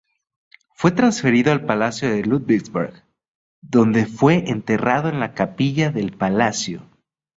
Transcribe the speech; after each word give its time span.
Fue 0.73 0.89
transferido 0.89 1.51
al 1.51 1.63
Palacio 1.63 2.09
de 2.09 2.23
Ludwigsburg 2.23 3.03
donde 3.61 4.07
fue 4.07 4.49
enterrado 4.49 5.09
en 5.09 5.19
la 5.19 5.35
capilla 5.35 5.91
del 5.91 6.17
palacio. 6.17 6.81